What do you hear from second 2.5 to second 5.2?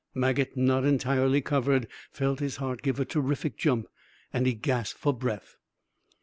heart give a terrific jump, and he gasped for